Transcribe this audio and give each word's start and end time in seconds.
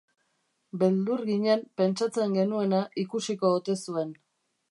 Beldur 0.83 1.21
ginen 1.27 1.61
pentsatzen 1.81 2.33
genuena 2.39 2.81
ikusiko 3.05 3.55
ote 3.61 3.79
zuen. 3.89 4.19